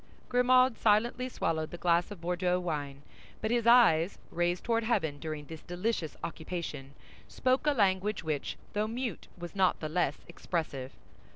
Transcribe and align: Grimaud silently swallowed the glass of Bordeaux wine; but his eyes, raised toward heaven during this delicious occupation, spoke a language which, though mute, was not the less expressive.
Grimaud 0.29 0.79
silently 0.79 1.29
swallowed 1.29 1.69
the 1.69 1.77
glass 1.77 2.09
of 2.09 2.21
Bordeaux 2.21 2.59
wine; 2.59 3.03
but 3.39 3.51
his 3.51 3.67
eyes, 3.67 4.17
raised 4.31 4.63
toward 4.63 4.83
heaven 4.83 5.19
during 5.19 5.45
this 5.45 5.61
delicious 5.61 6.17
occupation, 6.23 6.95
spoke 7.27 7.67
a 7.67 7.71
language 7.71 8.23
which, 8.23 8.57
though 8.73 8.87
mute, 8.87 9.27
was 9.37 9.55
not 9.55 9.79
the 9.79 9.89
less 9.89 10.17
expressive. 10.27 10.91